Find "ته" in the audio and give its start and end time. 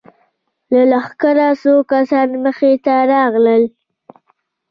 2.85-2.93